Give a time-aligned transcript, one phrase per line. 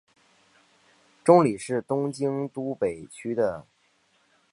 [1.23, 3.67] 中里是东京都北区的町名。